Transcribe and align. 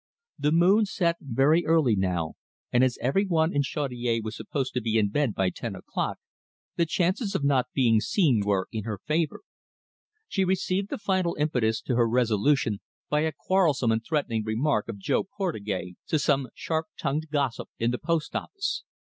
The 0.39 0.51
moon 0.51 0.85
set 0.87 1.17
very 1.21 1.63
early 1.63 1.95
now, 1.95 2.33
and 2.73 2.83
as 2.83 2.97
every 3.03 3.23
one 3.27 3.53
in 3.53 3.61
Chaudiere 3.61 4.21
was 4.23 4.35
supposed 4.35 4.73
to 4.73 4.81
be 4.81 4.97
in 4.97 5.09
bed 5.09 5.35
by 5.35 5.51
ten 5.51 5.75
o'clock, 5.75 6.17
the 6.75 6.87
chances 6.87 7.35
of 7.35 7.43
not 7.43 7.67
being 7.75 7.99
seen 8.01 8.41
were 8.43 8.67
in 8.71 8.83
her 8.83 8.97
favour. 9.05 9.41
She 10.27 10.43
received 10.43 10.89
the 10.89 10.97
final 10.97 11.35
impetus 11.35 11.83
to 11.83 11.97
her 11.97 12.09
resolution 12.09 12.79
by 13.11 13.19
a 13.19 13.31
quarrelsome 13.45 13.91
and 13.91 14.03
threatening 14.03 14.43
remark 14.43 14.87
of 14.89 14.97
Jo 14.97 15.23
Portugais 15.37 15.93
to 16.07 16.17
some 16.17 16.47
sharp 16.55 16.87
tongued 16.97 17.27
gossip 17.29 17.69
in 17.77 17.91
the 17.91 17.99
post 17.99 18.35
office. 18.35 18.83